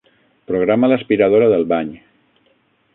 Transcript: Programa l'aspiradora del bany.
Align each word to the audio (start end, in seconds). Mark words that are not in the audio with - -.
Programa 0.51 0.89
l'aspiradora 0.93 1.53
del 1.55 1.69
bany. 1.75 1.95